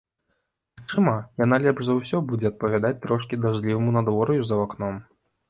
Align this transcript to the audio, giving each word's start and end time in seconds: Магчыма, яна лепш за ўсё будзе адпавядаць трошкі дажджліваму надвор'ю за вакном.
Магчыма, 0.77 1.11
яна 1.45 1.59
лепш 1.65 1.83
за 1.89 1.97
ўсё 1.99 2.21
будзе 2.31 2.47
адпавядаць 2.51 2.93
трошкі 3.05 3.41
дажджліваму 3.45 3.95
надвор'ю 3.99 4.41
за 4.51 4.61
вакном. 4.65 5.01